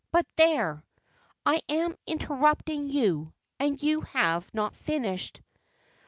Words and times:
But 0.11 0.25
there! 0.35 0.83
I 1.45 1.61
am 1.69 1.95
interrupting 2.07 2.89
you, 2.89 3.35
and 3.59 3.79
you 3.83 4.01
have 4.01 4.51
not 4.51 4.75
finished." 4.75 5.43